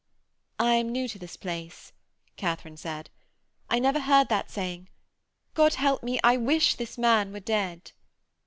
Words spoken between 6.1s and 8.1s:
I wish this man were dead.'